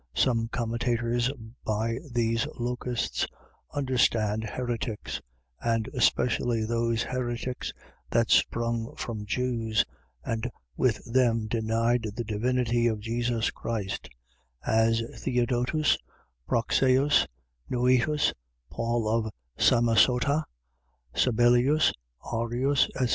[0.15, 1.29] Some commentators
[1.63, 3.27] by these locusts
[3.71, 5.21] understand heretics,
[5.63, 7.71] and especially those heretics,
[8.09, 9.85] that sprung from Jews,
[10.25, 14.09] and with them denied the divinity of Jesus Christ;
[14.65, 15.99] as Theodotus,
[16.49, 17.27] Praxeas,
[17.69, 18.33] Noetus,
[18.71, 20.45] Paul of Samosata,
[21.13, 21.93] Sabellius,
[22.33, 23.09] Arius, etc.